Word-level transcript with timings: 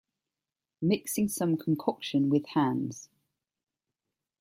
Mixing 0.81 1.29
some 1.29 1.57
concoction 1.57 2.31
with 2.31 2.47
hands 2.55 3.09